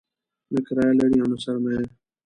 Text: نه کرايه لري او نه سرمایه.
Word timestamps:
نه 0.53 0.59
کرايه 0.67 0.93
لري 0.99 1.17
او 1.21 1.27
نه 1.31 1.37
سرمایه. 1.43 1.81